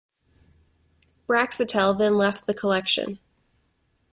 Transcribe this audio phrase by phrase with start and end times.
[1.27, 3.19] Braxiatel then left the Collection.